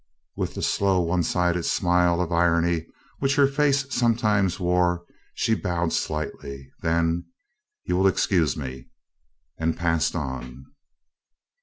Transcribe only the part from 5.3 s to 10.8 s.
she bowed slightly. Then, "You will excuse me?" and passed on.